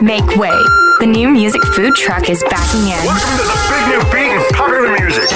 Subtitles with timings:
[0.00, 0.54] Make way.
[1.00, 3.02] The new music food truck is backing in.
[3.02, 4.27] To the big new beat
[4.78, 5.28] and popular music.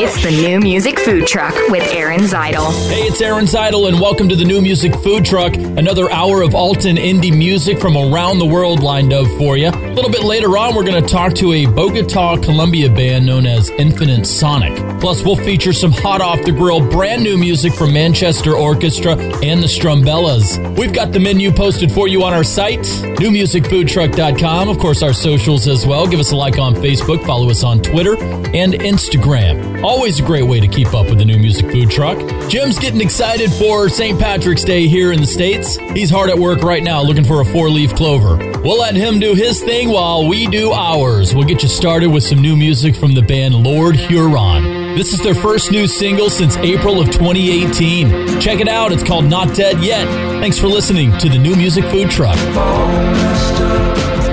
[0.00, 2.70] It's the new music food truck with Aaron Zytle.
[2.88, 5.54] Hey, it's Aaron Zytle, and welcome to the new music food truck.
[5.54, 9.68] Another hour of alt and indie music from around the world lined up for you.
[9.68, 13.46] A little bit later on, we're going to talk to a Bogota, Colombia band known
[13.46, 14.76] as Infinite Sonic.
[15.00, 19.62] Plus, we'll feature some hot off the grill, brand new music from Manchester Orchestra and
[19.62, 20.76] the Strumbellas.
[20.76, 24.68] We've got the menu posted for you on our site, newmusicfoodtruck.com.
[24.68, 26.06] Of course, our socials as well.
[26.06, 28.16] Give us a like on Facebook, follow us on Twitter
[28.54, 29.82] and Instagram.
[29.84, 32.18] Always a great way to keep up with the new music food truck.
[32.48, 34.18] Jim's getting excited for St.
[34.18, 35.76] Patrick's Day here in the States.
[35.76, 38.36] He's hard at work right now looking for a four leaf clover.
[38.62, 41.34] We'll let him do his thing while we do ours.
[41.34, 44.96] We'll get you started with some new music from the band Lord Huron.
[44.96, 48.40] This is their first new single since April of 2018.
[48.40, 48.90] Check it out.
[48.90, 50.08] It's called Not Dead Yet.
[50.40, 52.36] Thanks for listening to the new music food truck.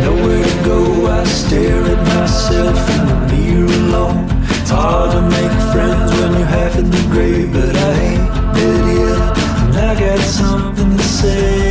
[0.02, 4.35] Nowhere to go, I stare at myself in the mirror alone.
[4.66, 8.98] It's hard to make friends when you're half in the grave, but I ain't dead
[8.98, 11.65] yet, and I got something to say.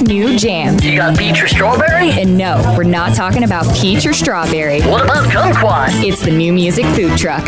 [0.00, 0.84] New jams.
[0.84, 2.10] You got peach or strawberry?
[2.10, 4.80] And no, we're not talking about peach or strawberry.
[4.82, 6.02] What about kumquat?
[6.02, 7.44] It's the new music food truck.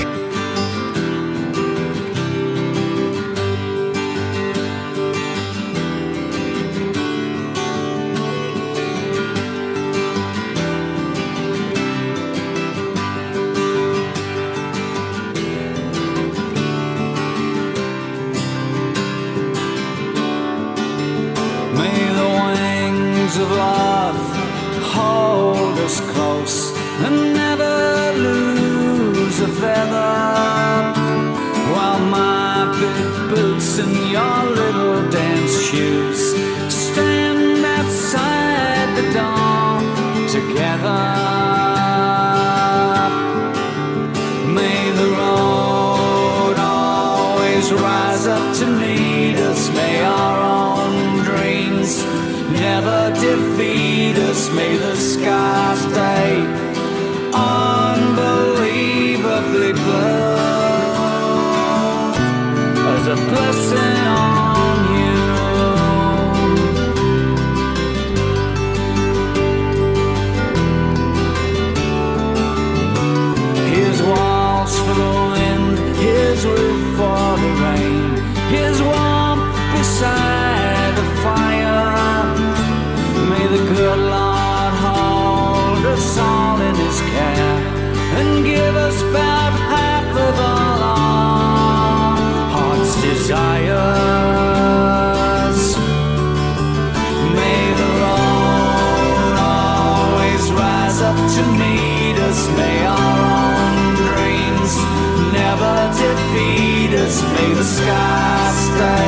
[108.52, 109.07] sky.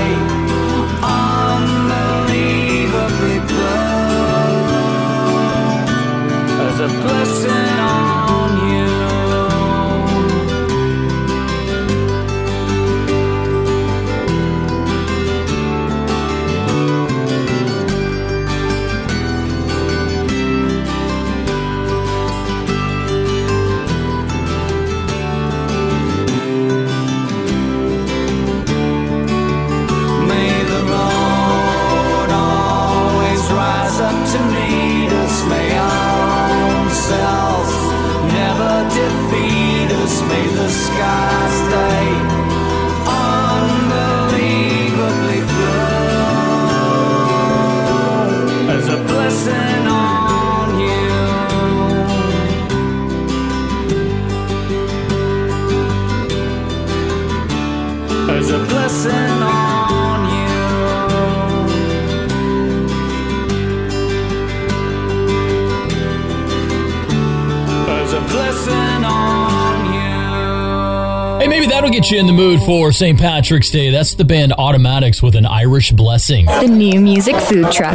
[72.00, 73.18] Get you in the mood for St.
[73.18, 73.90] Patrick's Day.
[73.90, 76.46] That's the band Automatics with an Irish blessing.
[76.46, 77.94] The new music food truck.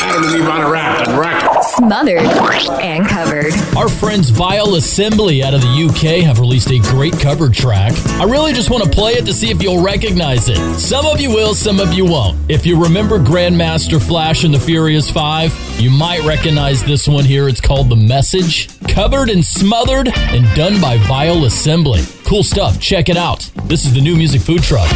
[0.00, 1.64] Adam and Eve on a raft and wrecked.
[1.64, 3.52] Smothered and covered.
[3.76, 7.94] Our friends Vile Assembly out of the UK have released a great cover track.
[8.10, 10.58] I really just want to play it to see if you'll recognize it.
[10.78, 12.38] Some of you will, some of you won't.
[12.48, 17.48] If you remember Grandmaster Flash and the Furious Five, you might recognize this one here.
[17.48, 18.68] It's called The Message.
[18.86, 22.04] Covered and smothered and done by Vile Assembly.
[22.26, 22.80] Cool stuff.
[22.80, 23.48] Check it out.
[23.66, 24.90] This is the new music food truck.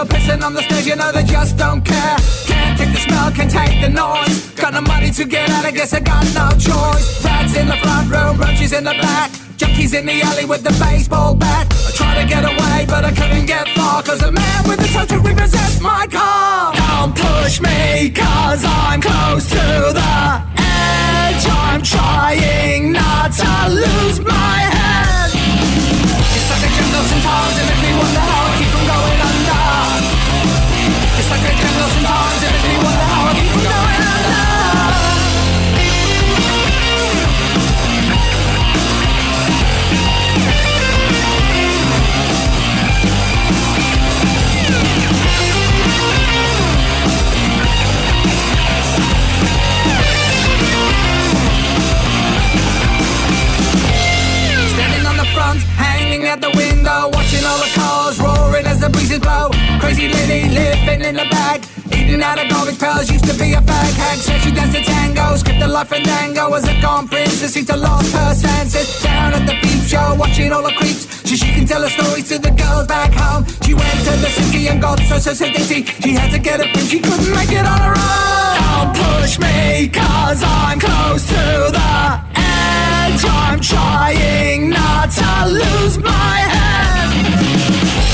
[0.00, 2.16] Pissing on the stage, you know they just don't care.
[2.46, 4.48] Can't take the smell, can't take the noise.
[4.52, 7.22] Got no money to get out, I guess I got no choice.
[7.22, 9.30] Rats in the front row, roaches in the back.
[9.58, 11.70] Junkies in the alley with the baseball bat.
[12.10, 14.02] Tried to get away, but I couldn't get far.
[14.02, 16.74] Cause a man with a total repossessed my car.
[16.74, 21.46] Don't push me, cause I'm close to the edge.
[21.46, 25.30] I'm trying not to lose my head.
[26.34, 29.62] It's like a jungle sometimes and make me wonder how I keep from going under.
[31.14, 31.69] It's like a jungle
[56.30, 59.50] at the window, watching all the cars roaring as the breezes blow.
[59.82, 63.10] Crazy lady living in the bag, eating out of garbage pails.
[63.10, 66.04] Used to be a fag hag, said she danced a tango, skipped a life and
[66.04, 67.52] dango as a gone princess.
[67.52, 69.02] Seemed to lost her senses.
[69.02, 71.04] Down at the peep show, watching all the creeps.
[71.26, 73.44] She, she can tell her stories to the girls back home.
[73.66, 75.82] She went to the city and got so so dizzy.
[76.02, 78.54] She had to get a and she couldn't make it on her own.
[78.62, 82.39] Don't push me, cause I'm close to the
[83.10, 83.24] edge.
[83.24, 87.10] I'm trying not to lose my head.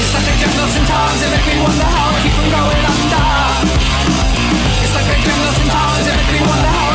[0.00, 3.28] It's like a jungle sometimes, it makes me wonder how I keep from going under.
[4.84, 6.85] It's like a jungle sometimes, it makes me wonder how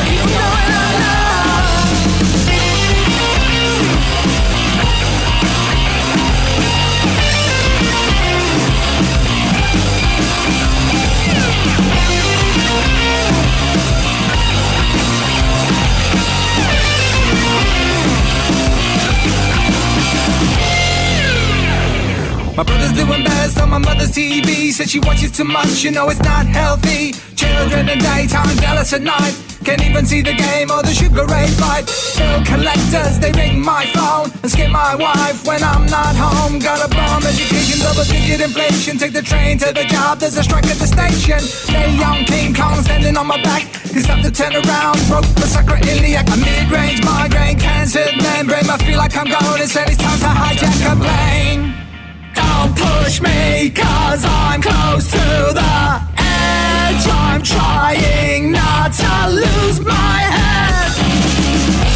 [24.12, 24.72] TV.
[24.72, 27.14] Said she watches too much, you know it's not healthy.
[27.36, 29.34] Children in daytime, jealous at night.
[29.64, 31.86] Can't even see the game or the sugar rate right.
[32.18, 36.60] Bill collectors, they ring my phone and skip my wife when I'm not home.
[36.60, 38.98] Got a bomb education, double digit inflation.
[38.98, 41.40] Take the train to the job, there's a strike at the station.
[41.74, 43.64] Lay young King Kong standing on my back.
[43.94, 46.28] He's up to turn around, broke the sacroiliac.
[46.28, 48.70] A mid-range migraine, cancer membrane.
[48.70, 51.91] I feel like I'm going said it's time to hijack a plane.
[52.34, 57.08] Don't push me, cause I'm close to the edge.
[57.08, 60.92] I'm trying not to lose my head.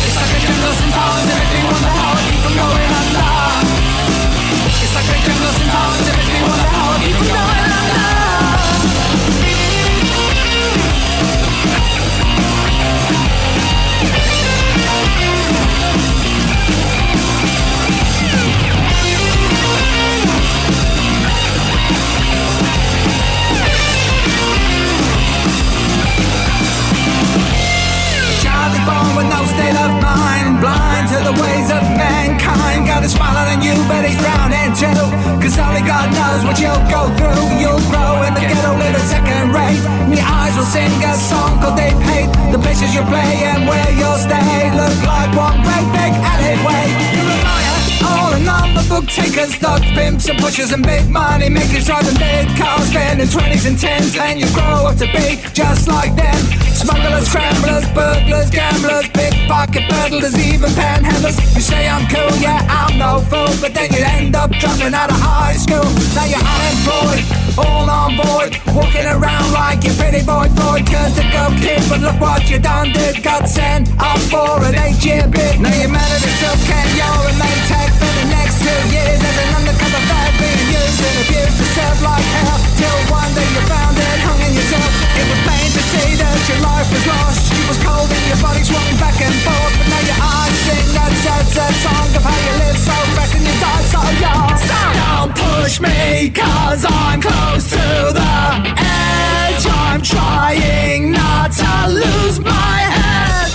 [0.05, 3.31] It's like a jungle sometimes, and makes me wonder how I keep from going under.
[4.83, 6.64] It's like a jungle sometimes, and makes me
[31.39, 32.87] ways of mankind.
[32.87, 35.03] Got a smile on you, but he's drowning too.
[35.41, 37.45] Cause only God knows what you'll go through.
[37.61, 39.81] You'll grow in the ghetto, a second rate.
[40.07, 42.29] And your eyes will sing a song called They Paid.
[42.51, 46.85] The places you play and where you'll stay look like one great big alleyway.
[47.15, 47.64] You're
[48.05, 52.47] All the number book takers, thugs, pimps, and pushers, and big money makers driving big
[52.57, 56.39] cars, spending 20s and 10s, and you grow up to be just like them.
[56.73, 61.37] Smugglers, scramblers, burglars, gamblers, pickpocket peddlers, even panhandlers.
[61.55, 65.09] You say I'm cool, yeah, I'm no fool, but then you end up dropping out
[65.09, 65.89] of high school.
[66.13, 67.25] Now you're unemployed,
[67.57, 71.99] all on board, walking around like you're pretty boy Floyd, cause the go kid, but
[72.05, 75.59] look what you done did, got sent up for an eight-year bid.
[75.59, 76.85] Now you're mad at so can.
[76.93, 79.17] You're a Maytag for the next two years.
[79.17, 82.59] As an undercover fag abuse and abuse yourself like hell.
[82.79, 86.39] Till one day you found it hung in yourself It was plain to see that
[86.47, 87.51] your life was lost.
[87.51, 89.73] You was cold and your body swung back and forth.
[89.75, 93.35] But now your eyes sing that sad, sad song Of how you live so fast
[93.35, 97.85] and you died so young So don't push me cause I'm close to
[98.15, 98.35] the
[98.79, 99.65] edge.
[99.67, 103.51] I'm trying not to lose my head.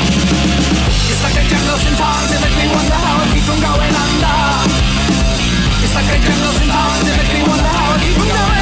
[1.08, 2.28] It's like the jungle sometimes.
[2.36, 4.69] It makes me wonder how I keep from going under.
[5.92, 8.59] It's like a dream lost in time.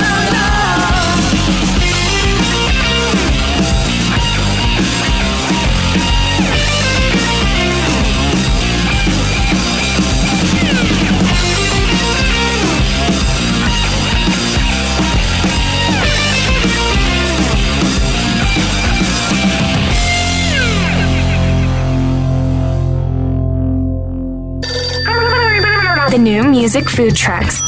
[26.17, 27.61] New music food trucks.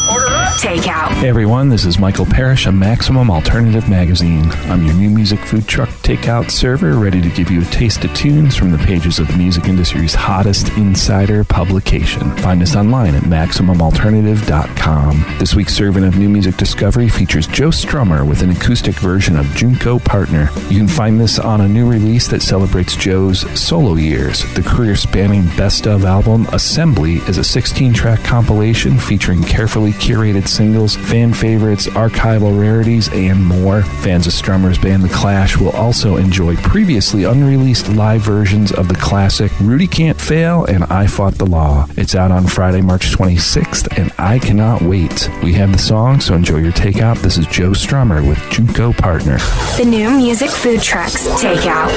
[0.60, 1.08] Takeout.
[1.12, 4.44] Hey everyone, this is Michael Parrish of Maximum Alternative Magazine.
[4.68, 8.12] I'm your new music food truck takeout server, ready to give you a taste of
[8.12, 12.36] tunes from the pages of the music industry's hottest insider publication.
[12.36, 15.38] Find us online at MaximumAlternative.com.
[15.38, 19.46] This week's serving of new music discovery features Joe Strummer with an acoustic version of
[19.56, 20.50] Junco Partner.
[20.68, 24.44] You can find this on a new release that celebrates Joe's solo years.
[24.52, 30.49] The career spanning best of album Assembly is a 16 track compilation featuring carefully curated
[30.50, 33.82] singles, fan favorites, archival rarities, and more.
[33.82, 38.94] Fans of Strummer's band The Clash will also enjoy previously unreleased live versions of the
[38.96, 41.86] classic Rudie Can't Fail and I Fought the Law.
[41.96, 45.30] It's out on Friday, March 26th, and I cannot wait.
[45.42, 47.18] We have the song, so enjoy your takeout.
[47.22, 49.38] This is Joe Strummer with Junco Partner.
[49.76, 51.26] The new music food trucks.
[51.42, 51.90] Takeout.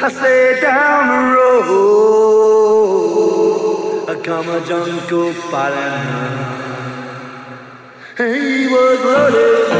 [0.00, 1.48] I say down the road,
[4.08, 6.77] I come a jungle partner.
[8.18, 9.70] He was loaded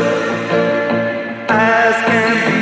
[1.50, 2.57] as can be.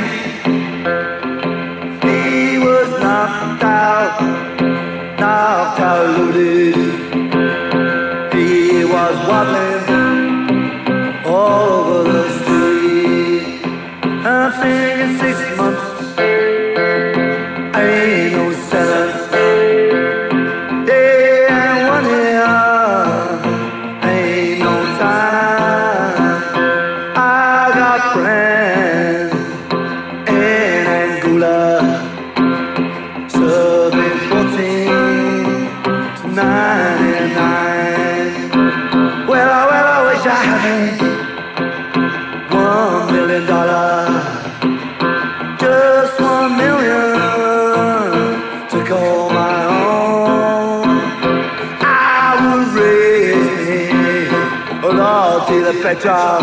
[55.99, 56.41] The petrol.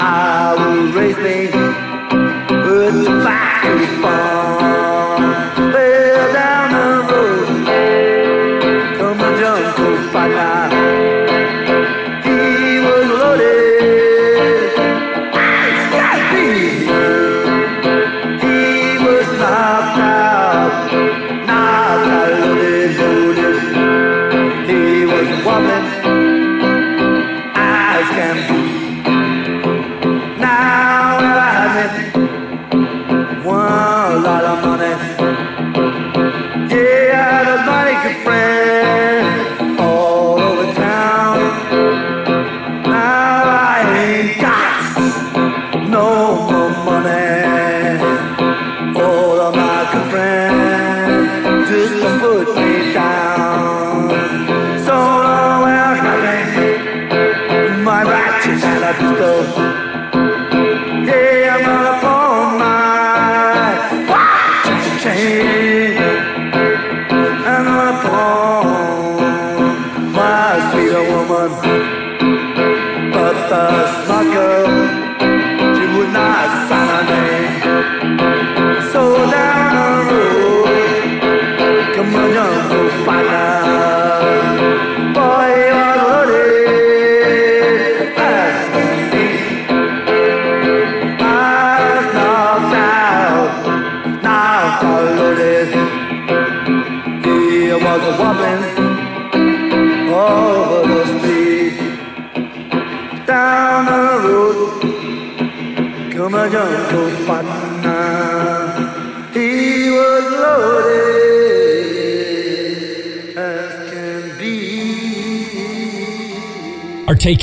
[0.00, 5.22] I would raise me a tobacco farm.
[5.72, 7.48] Well, down the road,
[8.98, 10.70] come jungle partner.
[12.24, 14.72] He was loaded.
[16.32, 16.46] He
[19.04, 20.92] was loaded.
[24.68, 26.01] He was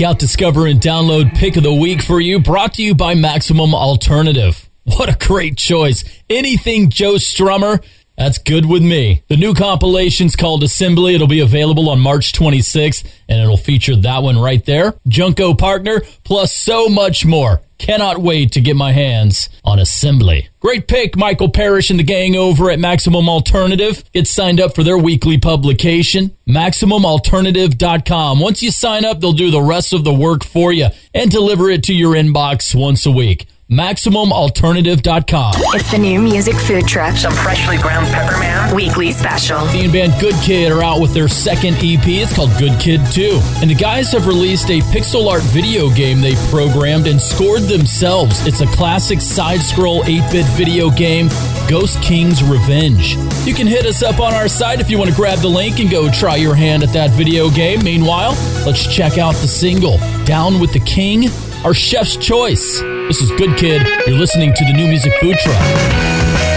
[0.02, 3.76] Our discover, and download pick of the week for you, brought to you by Maximum
[3.76, 4.70] Alternative.
[4.86, 6.06] What a great choice.
[6.30, 7.84] Anything Joe Strummer,
[8.18, 9.24] that's good with me.
[9.28, 11.16] The new compilation's called Assembly.
[11.16, 14.96] It'll be available on March 26th, and it'll feature that one right there.
[15.08, 17.62] Junco Partner, plus so much more.
[17.80, 20.50] Cannot wait to get my hands on Assembly.
[20.60, 24.04] Great pick, Michael Parrish and the gang over at Maximum Alternative.
[24.12, 28.40] Get signed up for their weekly publication, MaximumAlternative.com.
[28.40, 31.70] Once you sign up, they'll do the rest of the work for you and deliver
[31.70, 33.48] it to your inbox once a week.
[33.70, 35.54] MaximumAlternative.com.
[35.76, 37.16] It's the new music food truck.
[37.16, 38.74] Some freshly ground pepper, ma'am.
[38.74, 39.60] Weekly special.
[39.76, 42.02] Ian Band Good Kid are out with their second EP.
[42.08, 43.40] It's called Good Kid 2.
[43.62, 48.48] And the guys have released a pixel art video game they programmed and scored themselves.
[48.48, 51.28] It's a classic side scroll 8 bit video game,
[51.70, 53.18] Ghost King's Revenge.
[53.46, 55.80] You can hit us up on our site if you want to grab the link
[55.80, 57.84] and go try your hand at that video game.
[57.84, 58.32] Meanwhile,
[58.66, 61.30] let's check out the single, Down with the King,
[61.64, 62.80] our chef's choice.
[62.80, 63.86] This is Good Kid.
[64.08, 66.49] You're listening to the new music food truck.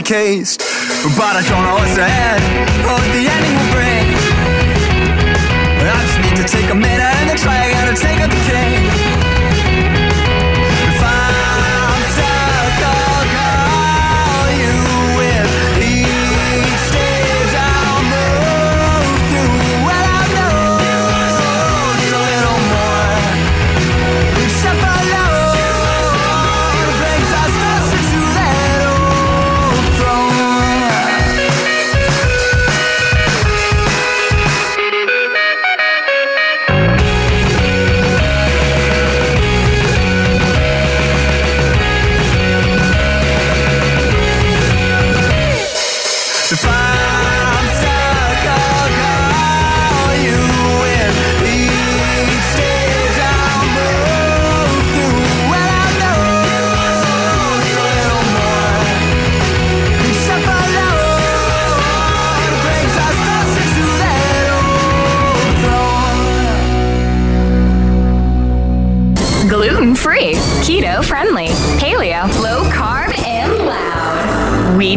[0.00, 0.60] Must make haste,
[1.16, 3.59] but I don't know what's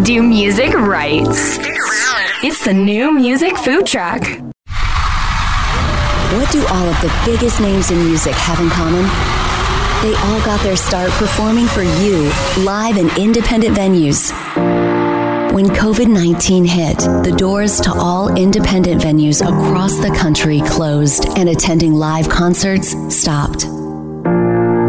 [0.03, 1.25] do music right.
[2.43, 4.21] It's the new music food truck.
[6.33, 9.03] What do all of the biggest names in music have in common?
[10.01, 12.29] They all got their start performing for you
[12.65, 14.33] live in independent venues.
[15.53, 21.47] When COVID 19 hit, the doors to all independent venues across the country closed and
[21.47, 23.67] attending live concerts stopped.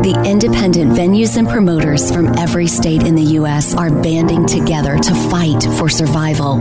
[0.05, 3.75] The independent venues and promoters from every state in the U.S.
[3.75, 6.59] are banding together to fight for survival.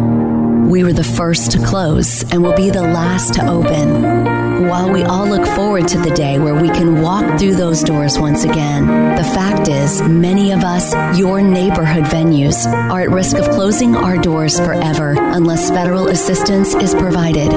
[0.69, 4.69] We were the first to close and will be the last to open.
[4.69, 8.17] While we all look forward to the day where we can walk through those doors
[8.17, 8.85] once again,
[9.17, 14.17] the fact is, many of us, your neighborhood venues, are at risk of closing our
[14.17, 17.49] doors forever unless federal assistance is provided.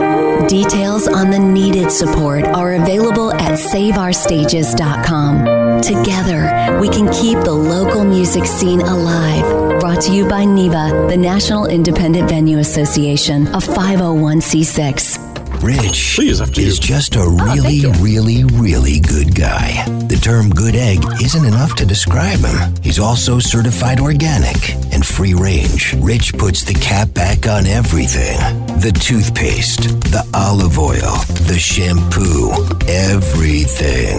[0.49, 5.66] Details on the needed support are available at saveourstages.com.
[5.83, 9.81] Together, we can keep the local music scene alive.
[9.81, 15.63] Brought to you by NIVA, the National Independent Venue Association, a 501c6.
[15.63, 16.83] Rich Please, after is you.
[16.83, 19.85] just a really, really, really good guy.
[20.07, 22.75] The term good egg isn't enough to describe him.
[22.83, 25.95] He's also certified organic and free range.
[25.99, 28.39] Rich puts the cap back on everything
[28.81, 31.17] the toothpaste, the olive oil,
[31.49, 32.51] the shampoo,
[32.87, 34.19] everything.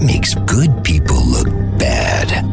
[0.00, 2.44] makes good people look bad.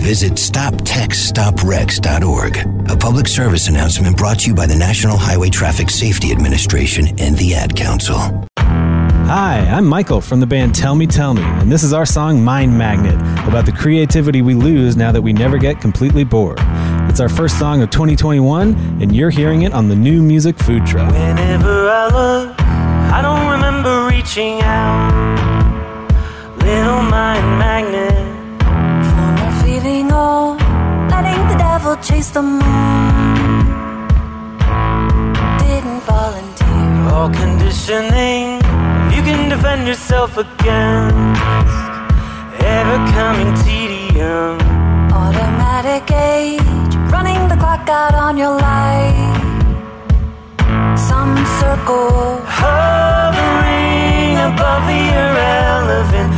[0.00, 2.56] Visit StopTextStopWrecks.org,
[2.90, 7.36] a public service announcement brought to you by the National Highway Traffic Safety Administration and
[7.36, 8.18] the Ad Council.
[9.26, 12.44] Hi, I'm Michael from the band Tell Me Tell Me, and this is our song
[12.44, 13.14] Mind Magnet
[13.48, 16.58] about the creativity we lose now that we never get completely bored.
[17.08, 20.84] It's our first song of 2021, and you're hearing it on the new music food
[20.84, 21.10] truck.
[21.12, 25.33] Whenever I look, I don't remember reaching out.
[26.74, 28.26] Little mind magnet.
[29.08, 30.56] For more feeling or
[31.12, 33.66] letting the devil chase the moon.
[35.62, 37.14] Didn't volunteer.
[37.14, 38.46] All conditioning
[39.14, 41.40] you can defend yourself against.
[42.58, 44.58] Ever coming tedium.
[45.22, 49.32] Automatic age, running the clock out on your life.
[50.98, 56.30] Some circle hovering above the irrelevant,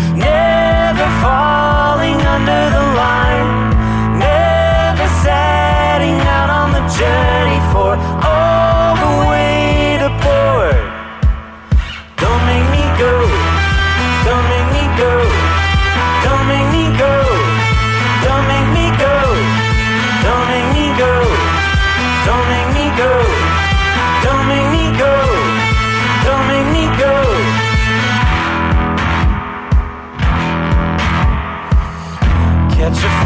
[2.36, 3.50] under the line,
[4.18, 7.96] never setting out on the journey for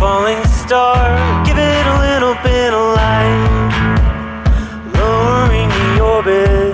[0.00, 0.96] falling star.
[1.44, 3.70] Give it a little bit of light.
[4.96, 6.72] Lowering the orbit.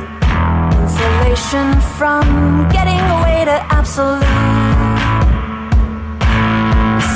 [0.78, 2.24] insulation from
[2.76, 4.22] getting away to absolute.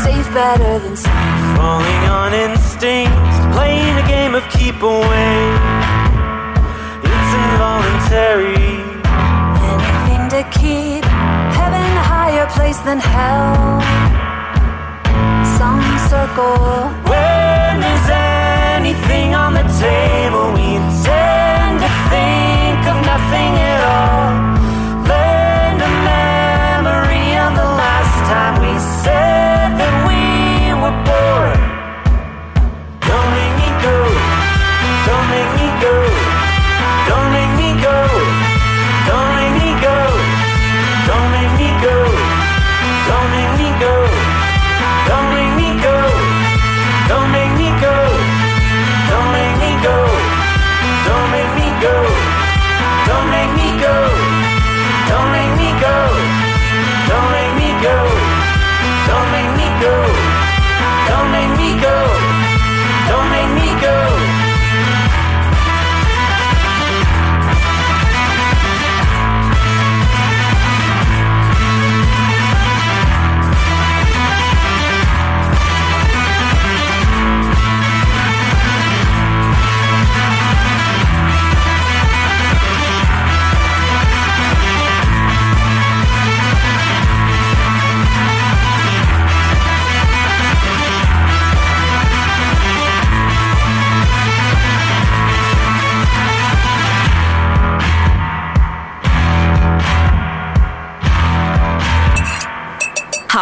[0.02, 1.38] Safe better than safe.
[1.56, 3.32] Falling on instinct.
[3.54, 5.36] Playing a game of keep away.
[7.06, 8.66] It's involuntary.
[9.74, 11.04] Anything to keep
[11.58, 13.80] heaven a higher place than hell.
[15.58, 20.68] Some circle When there's anything on the table, we
[21.06, 24.19] tend to think of nothing at all.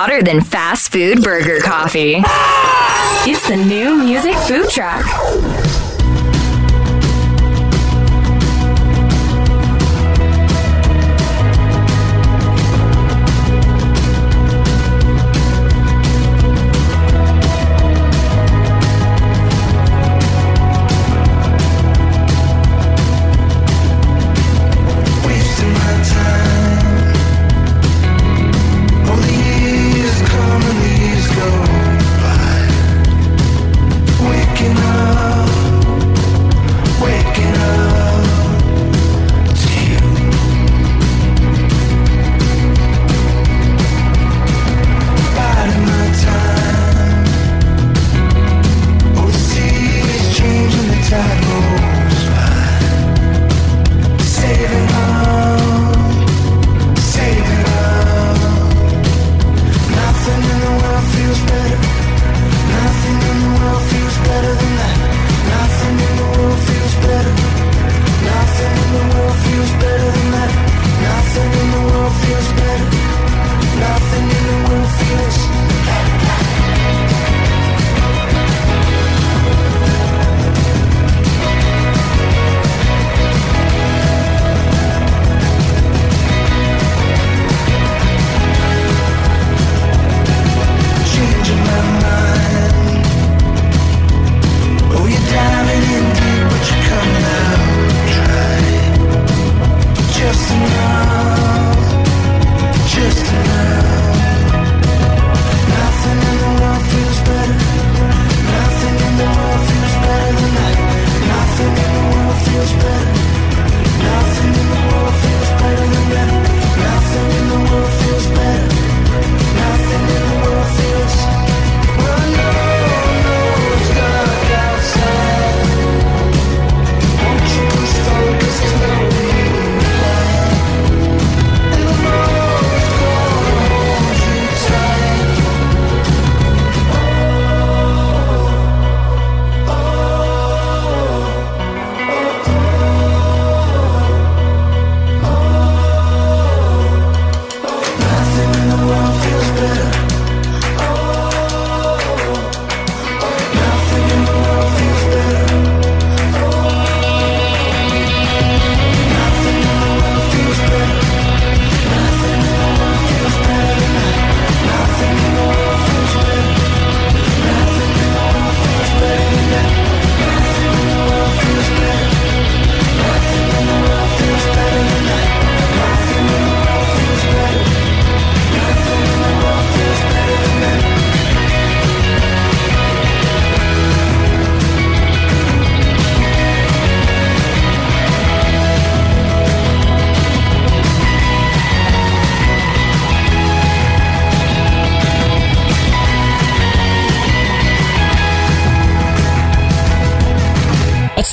[0.01, 2.23] Hotter than fast food burger coffee.
[3.29, 5.05] It's the new music food truck.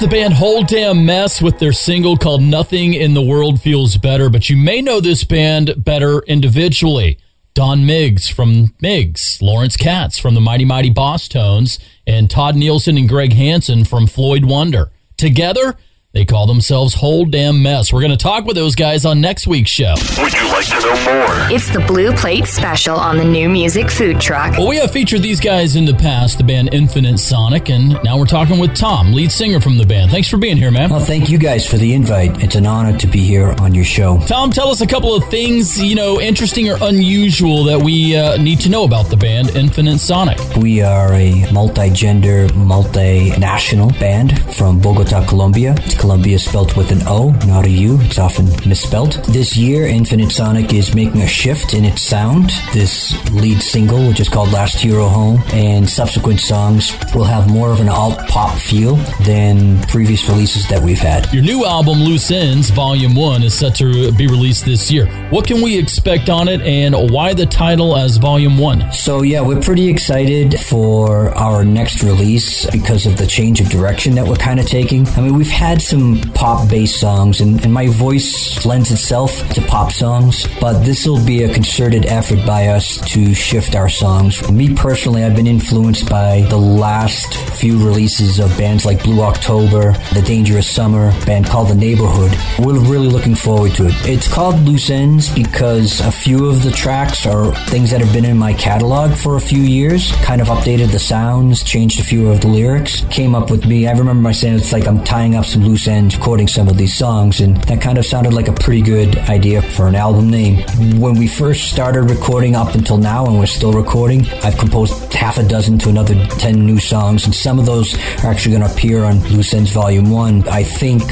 [0.06, 4.30] The band Whole Damn Mess with their single called Nothing in the World Feels Better.
[4.30, 7.18] But you may know this band better individually.
[7.56, 13.10] Don Miggs from Miggs, Lawrence Katz from the Mighty Mighty Bosstones, and Todd Nielsen and
[13.10, 14.92] Greg Hansen from Floyd Wonder.
[15.18, 15.76] Together,
[16.16, 17.92] they call themselves Whole Damn Mess.
[17.92, 19.96] We're going to talk with those guys on next week's show.
[20.18, 21.52] Would you like to know more?
[21.52, 24.54] It's the Blue Plate Special on the New Music Food Truck.
[24.54, 28.18] Well, we have featured these guys in the past, the band Infinite Sonic, and now
[28.18, 30.10] we're talking with Tom, lead singer from the band.
[30.10, 30.90] Thanks for being here, man.
[30.90, 32.42] Well, thank you guys for the invite.
[32.42, 34.18] It's an honor to be here on your show.
[34.22, 38.38] Tom, tell us a couple of things, you know, interesting or unusual that we uh,
[38.38, 40.40] need to know about the band Infinite Sonic.
[40.56, 45.76] We are a multi-gender, multinational band from Bogota, Colombia.
[45.80, 48.00] It's Colombia spelled with an O, not a U.
[48.02, 49.14] It's often misspelled.
[49.30, 52.52] This year, Infinite Sonic is making a shift in its sound.
[52.74, 57.72] This lead single, which is called Last Hero Home, and subsequent songs will have more
[57.72, 61.34] of an alt pop feel than previous releases that we've had.
[61.34, 65.08] Your new album, Loose Ends, Volume 1, is set to be released this year.
[65.32, 68.94] What can we expect on it, and why the title as Volume 1?
[68.94, 74.14] So, yeah, we're pretty excited for our next release because of the change of direction
[74.14, 75.08] that we're kind of taking.
[75.08, 75.95] I mean, we've had some
[76.34, 81.24] pop based songs, and, and my voice lends itself to pop songs, but this will
[81.26, 84.50] be a concerted effort by us to shift our songs.
[84.52, 89.94] Me personally, I've been influenced by the last few releases of bands like Blue October,
[90.14, 92.32] The Dangerous Summer, band called The Neighborhood.
[92.60, 93.94] We're really looking forward to it.
[94.06, 98.26] It's called Loose Ends because a few of the tracks are things that have been
[98.26, 102.30] in my catalog for a few years, kind of updated the sounds, changed a few
[102.30, 103.88] of the lyrics, came up with me.
[103.88, 106.78] I remember my saying it's like I'm tying up some loose ends, quoting some of
[106.78, 110.30] these songs, and that kind of sounded like a pretty good idea for an album
[110.30, 110.58] name.
[111.00, 115.38] When we first started recording up until now, and we're still recording, I've composed half
[115.38, 118.74] a dozen to another 10 new songs, and some of those are actually going to
[118.74, 120.48] appear on Loose Ends Volume 1.
[120.48, 121.04] I think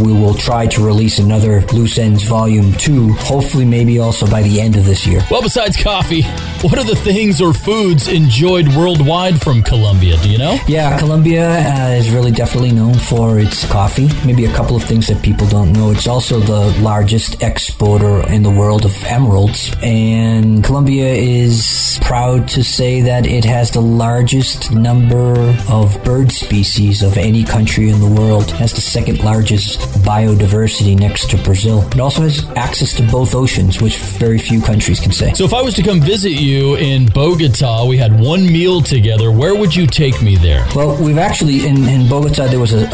[0.00, 4.60] we will try to release another Loose Ends Volume 2, hopefully, maybe also by the
[4.60, 5.22] end of this year.
[5.30, 6.22] Well, besides coffee,
[6.62, 10.16] what are the things or foods enjoyed worldwide from Colombia?
[10.22, 10.58] Do you know?
[10.66, 14.09] Yeah, Colombia uh, is really definitely known for its coffee.
[14.24, 15.90] Maybe a couple of things that people don't know.
[15.90, 19.74] It's also the largest exporter in the world of emeralds.
[19.82, 25.34] And Colombia is proud to say that it has the largest number
[25.68, 28.44] of bird species of any country in the world.
[28.44, 31.82] It has the second largest biodiversity next to Brazil.
[31.92, 35.32] It also has access to both oceans, which very few countries can say.
[35.34, 39.30] So, if I was to come visit you in Bogota, we had one meal together,
[39.30, 40.66] where would you take me there?
[40.74, 42.86] Well, we've actually, in, in Bogota, there was a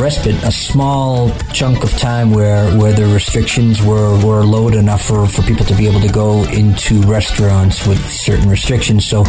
[0.00, 5.26] respite, a small chunk of time where, where the restrictions were, were low enough for,
[5.26, 9.06] for people to be able to go into restaurants with certain restrictions.
[9.06, 9.24] So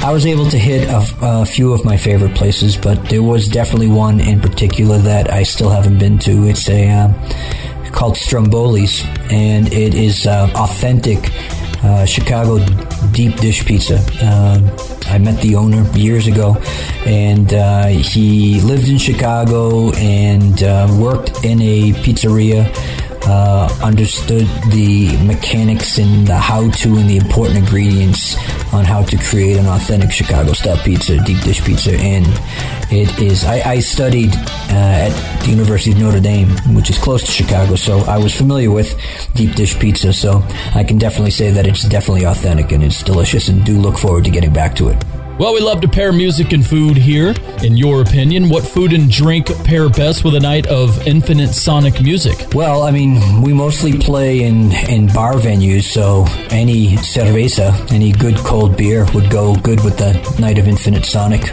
[0.00, 3.48] I was able to hit a, a few of my favorite places, but there was
[3.48, 6.46] definitely one in particular that I still haven't been to.
[6.46, 11.30] It's a uh, called Stromboli's, and it is uh, authentic
[11.84, 12.58] uh, Chicago
[13.12, 13.98] deep dish pizza.
[14.20, 14.58] Uh,
[15.06, 16.56] I met the owner years ago,
[17.04, 22.64] and uh, he lived in Chicago and uh, worked in a pizzeria.
[23.26, 28.36] Uh, understood the mechanics and the how to and the important ingredients
[28.74, 31.92] on how to create an authentic Chicago style pizza, deep dish pizza.
[31.92, 32.26] And
[32.92, 37.24] it is, I, I studied uh, at the University of Notre Dame, which is close
[37.24, 38.94] to Chicago, so I was familiar with
[39.34, 40.12] deep dish pizza.
[40.12, 43.96] So I can definitely say that it's definitely authentic and it's delicious, and do look
[43.96, 45.02] forward to getting back to it.
[45.36, 47.34] Well, we love to pair music and food here.
[47.64, 52.00] In your opinion, what food and drink pair best with a night of infinite sonic
[52.00, 52.54] music?
[52.54, 58.36] Well, I mean, we mostly play in, in bar venues, so any cerveza, any good
[58.36, 61.52] cold beer would go good with the night of infinite sonic.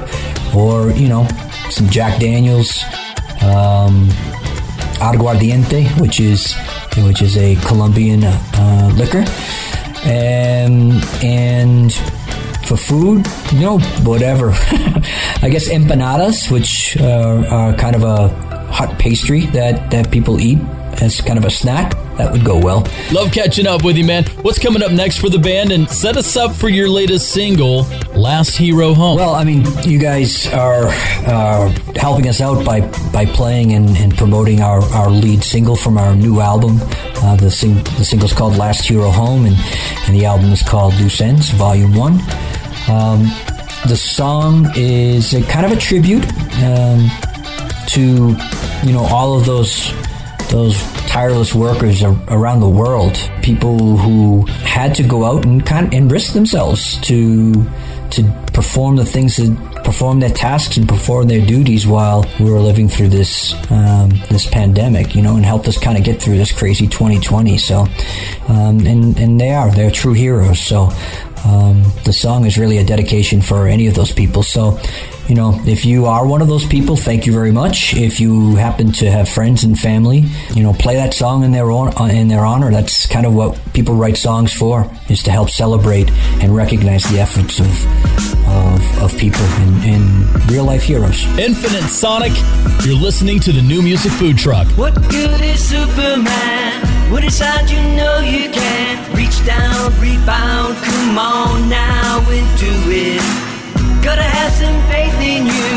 [0.55, 1.27] Or, you know,
[1.71, 2.83] some Jack Daniels,
[3.41, 4.09] um,
[5.01, 6.55] aguardiente, which is
[6.97, 9.25] which is a Colombian uh, liquor,
[10.05, 11.91] and and
[12.71, 14.51] for food, you know, whatever.
[15.41, 18.29] I guess empanadas, which uh, are kind of a
[18.71, 20.59] hot pastry that that people eat
[21.01, 21.93] as kind of a snack.
[22.17, 22.87] That would go well.
[23.11, 24.25] Love catching up with you, man.
[24.43, 25.71] What's coming up next for the band?
[25.71, 29.17] And set us up for your latest single, Last Hero Home.
[29.17, 30.87] Well, I mean, you guys are
[31.25, 32.81] uh, helping us out by,
[33.11, 36.79] by playing and, and promoting our, our lead single from our new album.
[37.23, 39.55] Uh, the, sing, the single's called Last Hero Home, and,
[40.05, 42.19] and the album is called Loose Ends, Volume 1.
[42.89, 43.23] Um,
[43.87, 46.25] the song is a kind of a tribute
[46.63, 47.09] um,
[47.87, 48.35] to,
[48.85, 49.93] you know, all of those
[50.49, 55.93] those tireless workers ar- around the world, people who had to go out and kind
[55.93, 57.65] and risk themselves to
[58.11, 62.59] to perform the things that perform their tasks and perform their duties while we were
[62.59, 66.37] living through this um, this pandemic, you know, and helped us kind of get through
[66.37, 67.57] this crazy 2020.
[67.57, 67.87] So,
[68.47, 70.59] um, and and they are they're true heroes.
[70.59, 70.89] So,
[71.45, 74.43] um, the song is really a dedication for any of those people.
[74.43, 74.79] So,
[75.31, 77.93] you know, if you are one of those people, thank you very much.
[77.93, 81.71] If you happen to have friends and family, you know, play that song in their
[81.71, 82.69] own, uh, in their honor.
[82.69, 86.11] That's kind of what people write songs for, is to help celebrate
[86.43, 87.71] and recognize the efforts of
[88.45, 91.23] of, of people and, and real life heroes.
[91.39, 92.33] Infinite Sonic,
[92.83, 94.67] you're listening to the new music food truck.
[94.77, 97.09] What good is Superman?
[97.09, 103.50] What inside you know you can reach down, rebound, come on now and do it.
[104.03, 105.73] Gotta have some faith in you,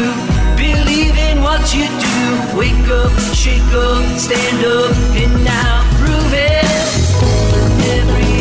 [0.57, 2.59] believe in what you do.
[2.59, 6.64] Wake up, shake up, stand up, and now prove it.
[8.01, 8.34] Everything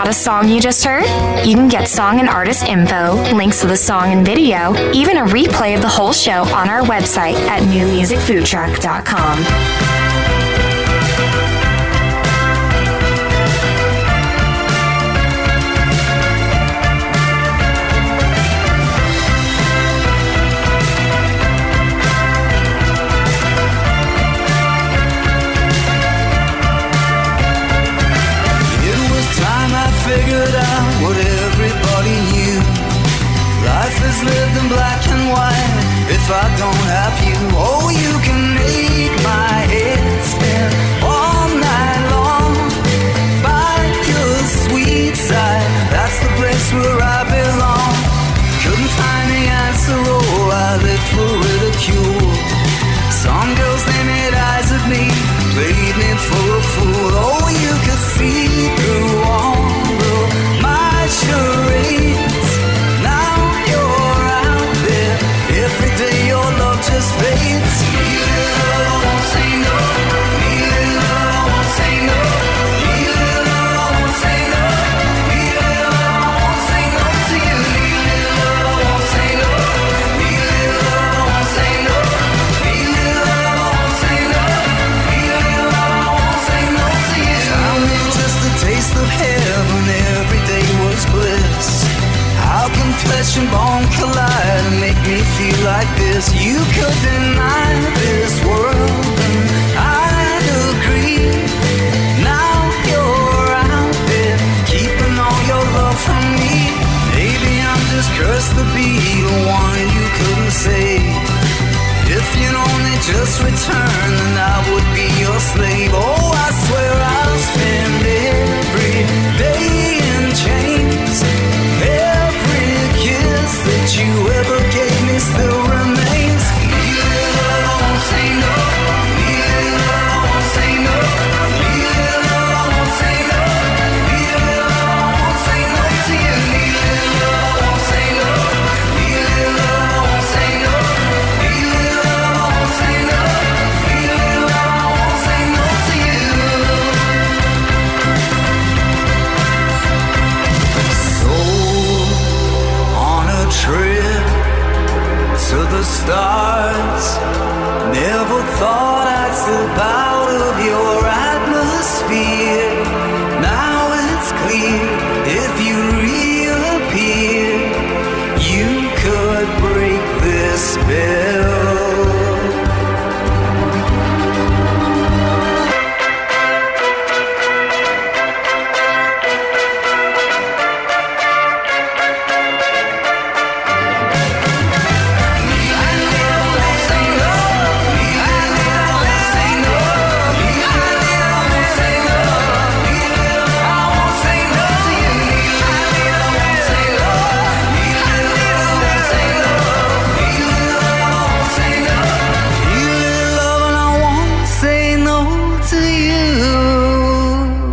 [0.00, 1.04] about a song you just heard?
[1.46, 5.24] You can get song and artist info, links to the song and video, even a
[5.24, 9.99] replay of the whole show on our website at newmusicfoodtruck.com.
[34.24, 35.76] lived in black and white
[36.12, 37.40] if I don't have you.
[37.56, 37.79] Oh,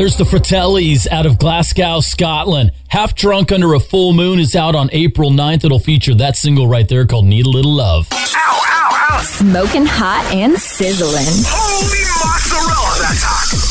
[0.08, 2.72] There's the Fratellis out of Glasgow, Scotland.
[2.88, 5.66] Half Drunk Under a Full Moon is out on April 9th.
[5.66, 8.08] It'll feature that single right there called Need a Little Love.
[8.14, 9.22] Ow, ow, ow.
[9.22, 11.26] Smoking hot and sizzling.
[11.28, 12.47] Holy mozzarella, that's hot.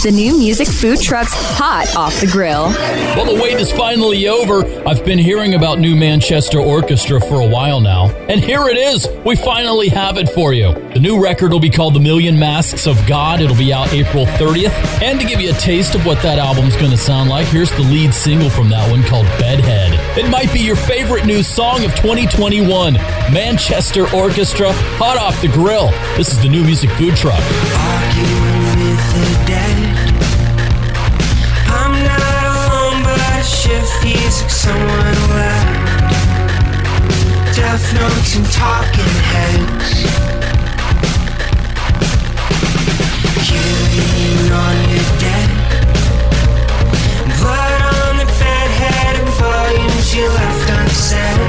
[0.07, 2.67] The new music food trucks hot off the grill.
[3.17, 4.63] Well, the wait is finally over.
[4.87, 8.11] I've been hearing about New Manchester Orchestra for a while now.
[8.29, 9.09] And here it is.
[9.25, 10.75] We finally have it for you.
[10.95, 13.41] The new record will be called The Million Masks of God.
[13.41, 14.71] It'll be out April 30th.
[15.03, 17.73] And to give you a taste of what that album's going to sound like, here's
[17.73, 19.93] the lead single from that one called Bedhead.
[20.17, 22.93] It might be your favorite new song of 2021.
[23.33, 25.89] Manchester Orchestra, hot off the grill.
[26.17, 27.43] This is the new music food truck.
[34.51, 35.67] Someone left.
[37.55, 39.89] Death notes and talking heads.
[43.47, 45.51] Killing on your dead.
[47.39, 51.41] Blood on the bed head and volumes you left unsaid.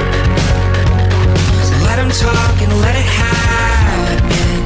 [1.86, 4.58] Let 'em talk and let it happen.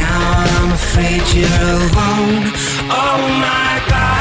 [0.00, 0.20] Now
[0.56, 2.52] I'm afraid you're alone.
[2.90, 4.15] Oh my god.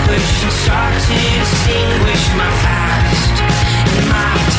[0.00, 3.42] Relinquish and start to distinguish my past
[3.98, 4.49] and my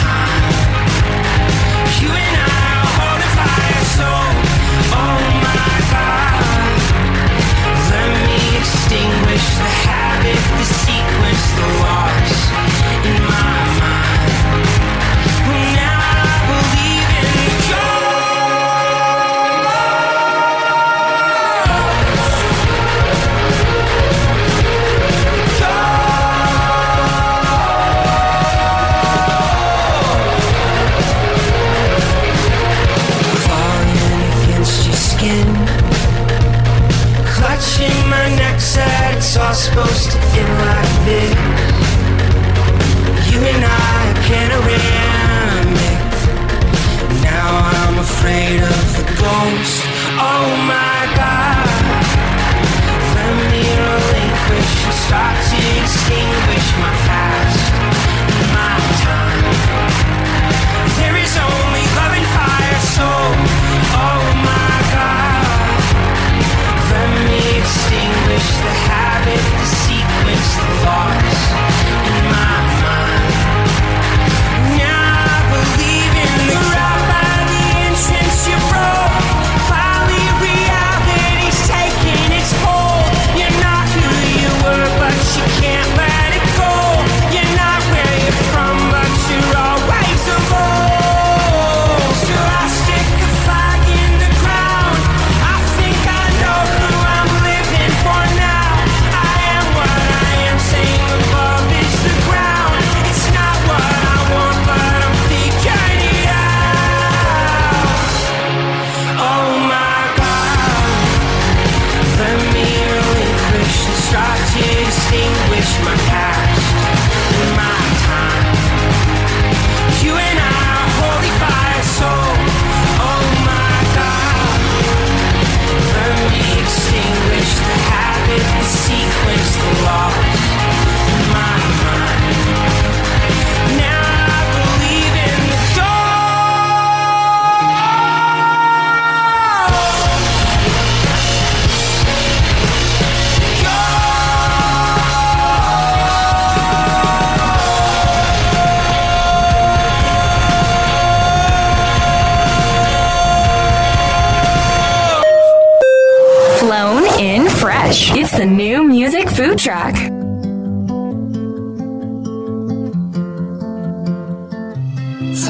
[158.52, 159.96] new music food truck.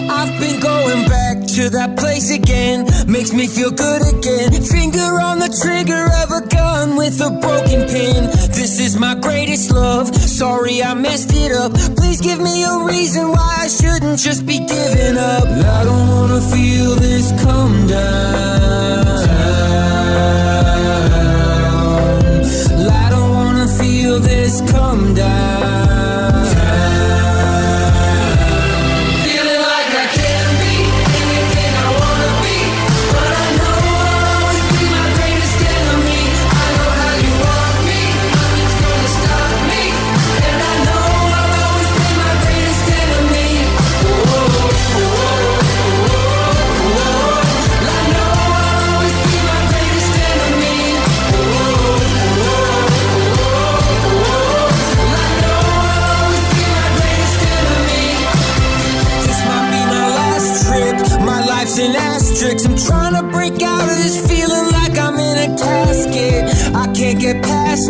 [0.10, 2.86] I've been going back to that place again.
[3.08, 4.52] Makes me feel good again.
[4.62, 8.26] Finger on the trigger of a gun with a broken pin.
[8.54, 10.14] This is my greatest love.
[10.16, 11.74] Sorry I messed it up.
[11.98, 15.46] Please give me a reason why I shouldn't just be giving up.
[15.46, 18.41] I don't wanna feel this come down.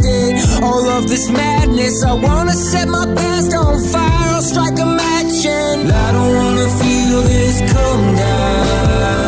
[0.03, 0.63] It.
[0.63, 2.03] All of this madness.
[2.03, 4.29] I wanna set my past on fire.
[4.35, 9.20] I'll strike a match and I don't wanna feel this come down.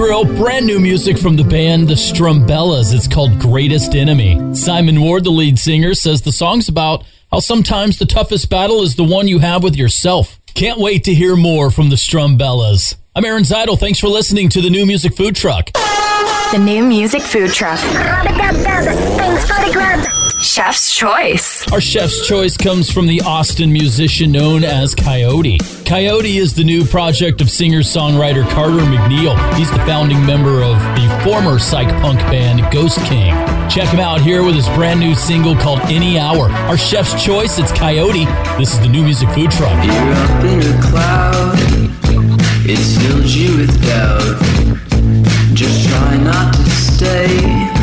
[0.00, 2.94] Grill, brand new music from the band The Strumbellas.
[2.94, 4.54] It's called Greatest Enemy.
[4.54, 8.96] Simon Ward, the lead singer, says the song's about how sometimes the toughest battle is
[8.96, 10.40] the one you have with yourself.
[10.54, 12.96] Can't wait to hear more from the Strumbellas.
[13.14, 13.78] I'm Aaron Zytle.
[13.78, 15.70] Thanks for listening to the new music food truck.
[15.74, 17.78] The new music food truck.
[20.40, 20.70] Thanks for the grub.
[20.70, 21.72] Chef's choice.
[21.72, 25.58] Our chef's choice comes from the Austin musician known as Kaioti.
[25.84, 29.36] Kaioti is the new project of singer songwriter Carter McNeil.
[29.56, 33.34] He's the founding member of the former psych punk band Ghost King.
[33.68, 36.50] Check him out here with his brand new single called Any Hour.
[36.50, 38.26] Our chef's choice, it's Kaioti.
[38.58, 39.84] This is the new music food truck.
[39.84, 41.58] You're up in a cloud,
[42.64, 44.40] it's filled you with doubt.
[45.54, 47.79] Just try not to stay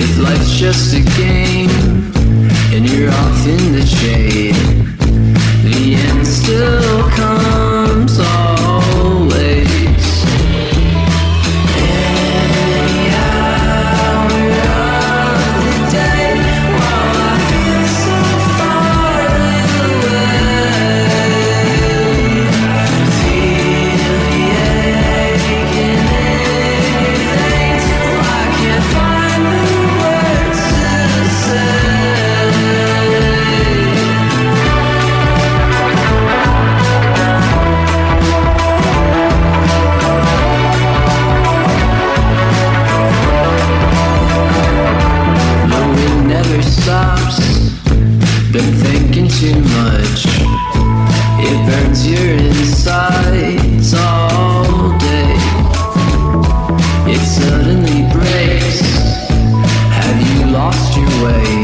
[0.00, 1.70] If life's just a game
[2.72, 4.54] and you're off in the shade,
[5.64, 7.67] the end still comes
[46.48, 47.40] Never stops
[48.52, 50.24] Been thinking too much.
[51.44, 55.36] It burns your insides all day.
[57.12, 58.80] It suddenly breaks.
[59.92, 61.57] Have you lost your way?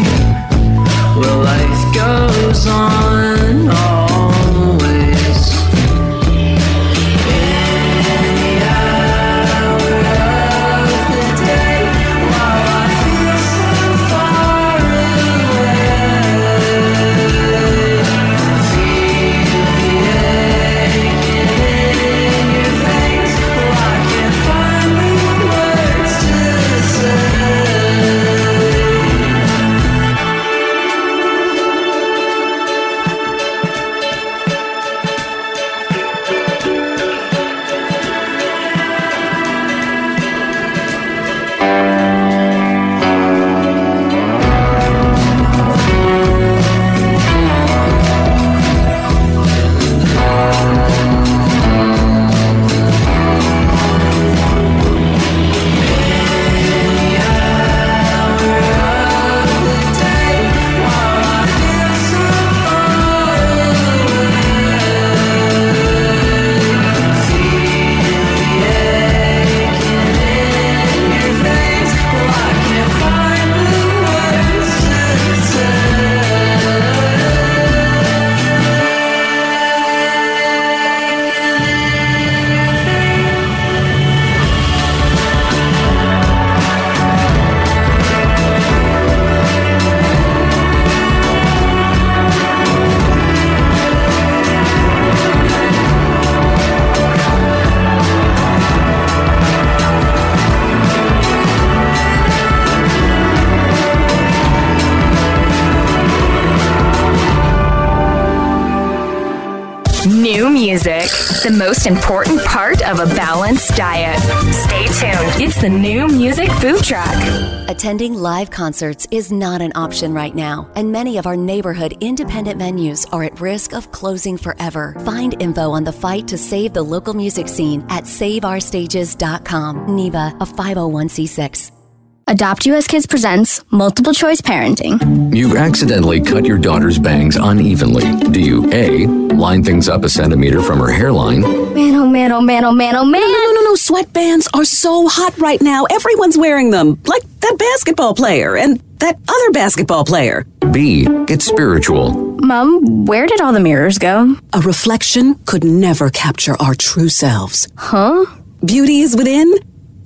[116.85, 117.71] Truck.
[117.71, 122.61] Attending live concerts is not an option right now, and many of our neighborhood independent
[122.61, 124.95] venues are at risk of closing forever.
[125.07, 129.97] Find info on the fight to save the local music scene at saveourstages.com.
[129.97, 131.84] NIVA, a 501c6.
[132.27, 135.35] Adopt US Kids presents Multiple Choice Parenting.
[135.35, 138.05] You've accidentally cut your daughter's bangs unevenly.
[138.31, 139.07] Do you A.
[139.35, 141.43] Line things up a centimeter from her hairline?
[141.75, 143.21] Man, oh man, oh man, oh man, oh man.
[143.21, 143.75] No, no, no, no.
[143.75, 145.85] Sweatbands are so hot right now.
[145.91, 146.99] Everyone's wearing them.
[147.05, 150.47] Like that basketball player and that other basketball player.
[150.73, 151.05] B.
[151.27, 152.13] Get spiritual.
[152.41, 154.35] Mom, where did all the mirrors go?
[154.55, 157.69] A reflection could never capture our true selves.
[157.77, 158.25] Huh?
[158.65, 159.53] Beauty is within.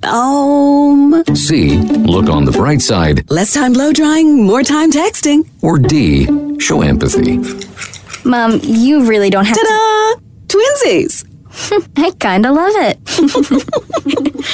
[0.03, 1.23] Um.
[1.35, 1.77] C.
[1.77, 3.29] Look on the bright side.
[3.29, 5.47] Less time blow drying, more time texting.
[5.61, 6.25] Or D.
[6.59, 7.37] Show empathy.
[8.23, 10.21] Mom, you really don't have Ta-da!
[10.47, 11.25] Twinsies!
[11.97, 12.97] I kinda love it.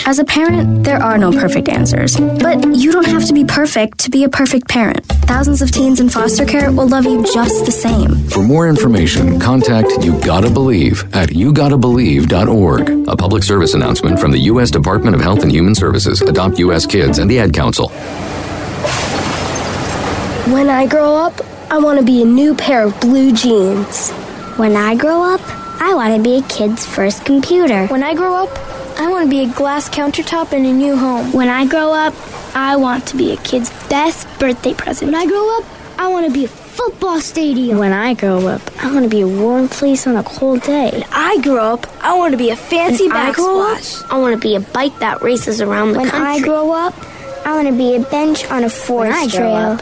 [0.07, 2.17] As a parent, there are no perfect answers.
[2.17, 5.05] But you don't have to be perfect to be a perfect parent.
[5.25, 8.15] Thousands of teens in foster care will love you just the same.
[8.29, 13.07] For more information, contact You Gotta Believe at YouGottaBelieve.org.
[13.07, 14.71] A public service announcement from the U.S.
[14.71, 16.85] Department of Health and Human Services, Adopt U.S.
[16.85, 17.89] Kids, and the Ad Council.
[20.53, 21.41] When I grow up,
[21.71, 24.11] I want to be a new pair of blue jeans.
[24.57, 25.41] When I grow up,
[25.79, 27.87] I want to be a kid's first computer.
[27.87, 28.49] When I grow up,
[28.99, 31.31] I want to be a glass countertop in a new home.
[31.33, 32.13] When I grow up,
[32.55, 35.11] I want to be a kid's best birthday present.
[35.11, 35.65] When I grow up,
[35.97, 37.77] I want to be a football stadium.
[37.77, 40.91] When I grow up, I want to be a warm fleece on a cold day.
[40.91, 44.03] When I grow up, I want to be a fancy when backsplash.
[44.09, 46.27] I, I want to be a bike that races around the when country.
[46.27, 46.93] When I grow up,
[47.45, 49.55] I want to be a bench on a forest trail.
[49.55, 49.81] Up,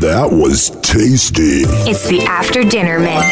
[0.00, 1.62] That was tasty.
[1.88, 3.24] It's the after dinner mint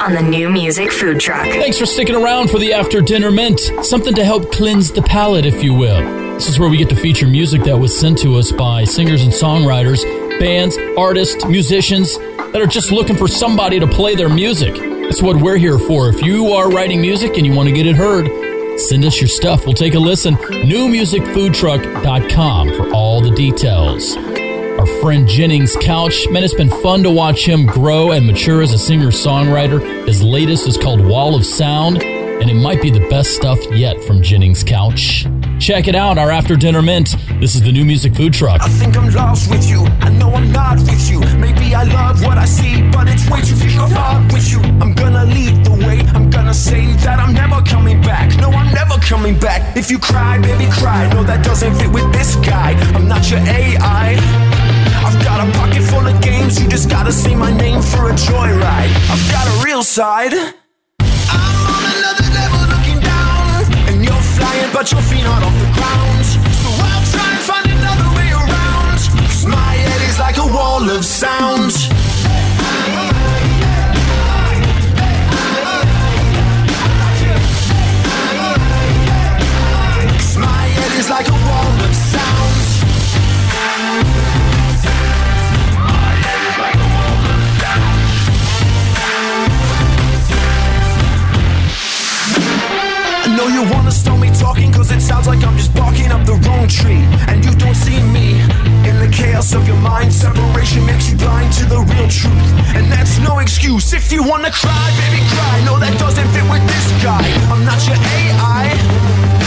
[0.00, 1.44] on the new music food truck.
[1.46, 3.60] Thanks for sticking around for the after dinner mint.
[3.82, 6.00] Something to help cleanse the palate, if you will.
[6.34, 9.24] This is where we get to feature music that was sent to us by singers
[9.24, 10.02] and songwriters,
[10.40, 14.74] bands, artists, musicians that are just looking for somebody to play their music.
[14.76, 16.08] That's what we're here for.
[16.08, 18.26] If you are writing music and you want to get it heard,
[18.80, 19.66] send us your stuff.
[19.66, 20.36] We'll take a listen.
[20.36, 24.16] NewMusicFoodTruck.com for all the details.
[24.86, 28.72] Our friend Jennings Couch, man, it's been fun to watch him grow and mature as
[28.72, 29.80] a singer songwriter.
[30.06, 34.00] His latest is called Wall of Sound, and it might be the best stuff yet
[34.04, 35.26] from Jennings Couch.
[35.58, 37.16] Check it out, our after dinner mint.
[37.40, 38.62] This is the new music food truck.
[38.62, 39.84] I think I'm lost with you.
[40.02, 41.18] I know I'm not with you.
[41.36, 43.56] Maybe I love what I see, but it's way too
[43.92, 44.60] hard with you.
[44.80, 46.00] I'm gonna lead the way.
[46.14, 48.36] I'm gonna say that I'm never coming back.
[48.36, 49.76] No, I'm never coming back.
[49.76, 51.08] If you cry, baby, cry.
[51.12, 52.74] No, that doesn't fit with this guy.
[52.94, 54.65] I'm not your AI.
[55.06, 56.60] I've got a pocket full of games.
[56.60, 58.90] You just gotta say my name for a joyride.
[59.12, 60.34] I've got a real side.
[60.34, 63.70] I'm on another level looking down.
[63.88, 66.24] And you're flying, but your feet aren't off the ground.
[66.60, 68.98] So I'll try and find another way around.
[69.30, 71.72] Cause my head is like a wall of sound.
[80.98, 82.35] Is like a wall of sound.
[99.46, 100.12] Chaos of your mind.
[100.12, 102.48] Separation makes you blind to the real truth.
[102.74, 103.92] And that's no excuse.
[103.92, 105.64] If you wanna cry, baby cry.
[105.64, 107.26] No that doesn't fit with this guy.
[107.50, 108.70] I'm not your AI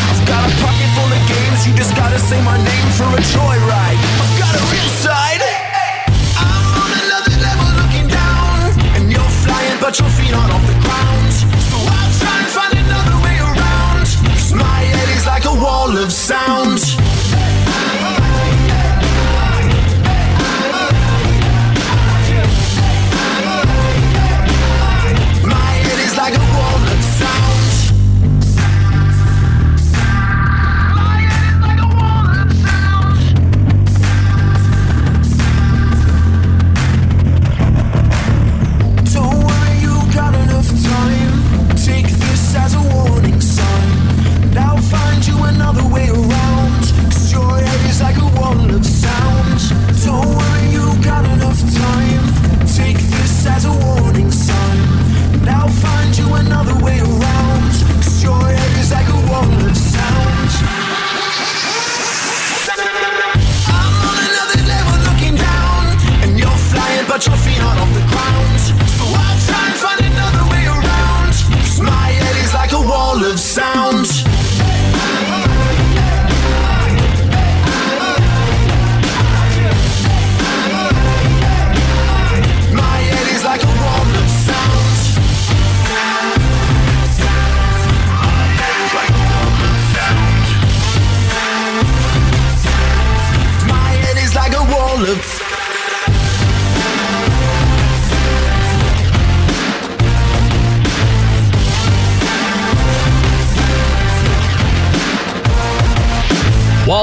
[0.09, 1.67] I've got a pocket full of games.
[1.67, 3.99] You just gotta say my name for a joyride.
[4.21, 5.43] I've got a real side.
[6.37, 8.57] I'm on another level looking down.
[8.95, 11.31] And you're flying but your feet aren't off the ground.
[11.69, 14.05] So I'll try and find another way around.
[14.35, 16.98] Cause my head is like a wall of sound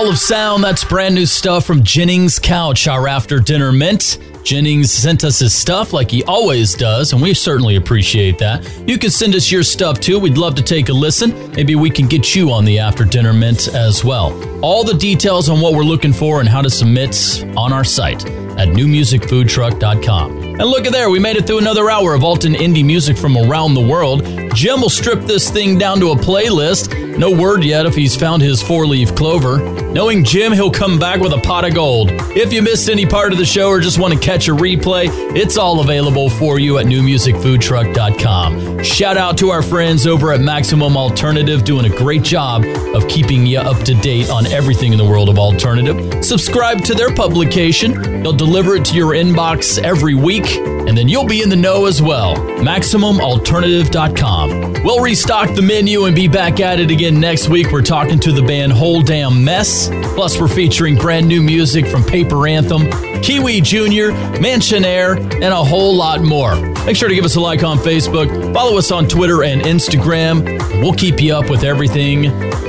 [0.06, 4.18] Wall of Sound, that's brand new stuff from Jennings Couch, our after dinner mint.
[4.44, 8.64] Jennings sent us his stuff like he always does, and we certainly appreciate that.
[8.88, 10.20] You can send us your stuff too.
[10.20, 11.50] We'd love to take a listen.
[11.54, 14.32] Maybe we can get you on the after dinner mint as well.
[14.64, 18.24] All the details on what we're looking for and how to submit on our site
[18.24, 20.38] at newmusicfoodtruck.com.
[20.40, 23.36] And look at there, we made it through another hour of Alton indie music from
[23.36, 24.24] around the world.
[24.56, 27.18] Jim will strip this thing down to a playlist.
[27.18, 29.58] No word yet if he's found his four leaf clover.
[29.92, 32.08] Knowing Jim, he'll come back with a pot of gold.
[32.34, 35.08] If you missed any part of the show or just want to catch a replay,
[35.36, 38.82] it's all available for you at newmusicfoodtruck.com.
[38.82, 43.44] Shout out to our friends over at Maximum Alternative doing a great job of keeping
[43.44, 46.24] you up to date on everything in the world of alternative.
[46.24, 48.22] Subscribe to their publication.
[48.22, 51.84] They'll deliver it to your inbox every week, and then you'll be in the know
[51.84, 52.36] as well.
[52.36, 54.45] MaximumAlternative.com.
[54.46, 57.72] We'll restock the menu and be back at it again next week.
[57.72, 59.88] We're talking to the band Whole Damn Mess.
[60.14, 62.90] Plus, we're featuring brand new music from Paper Anthem,
[63.22, 66.54] Kiwi Jr., Mansionaire, and a whole lot more.
[66.86, 70.44] Make sure to give us a like on Facebook, follow us on Twitter and Instagram.
[70.80, 72.22] We'll keep you up with everything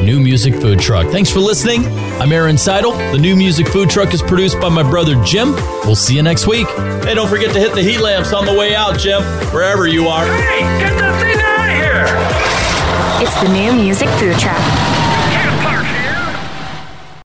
[0.03, 1.07] New Music Food Truck.
[1.11, 1.86] Thanks for listening.
[2.19, 2.95] I'm Aaron Zytle.
[3.11, 5.51] The New Music Food Truck is produced by my brother Jim.
[5.86, 6.67] We'll see you next week.
[6.67, 9.21] Hey, don't forget to hit the heat lamps on the way out, Jim,
[9.53, 11.07] wherever you are.
[13.20, 14.96] It's the new music food truck.